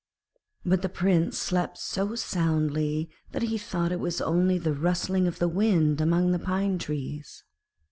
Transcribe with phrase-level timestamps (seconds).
[0.65, 5.37] But the Prince slept so soundly that he thought it was only the rustling of
[5.37, 7.43] the wind among the pine trees.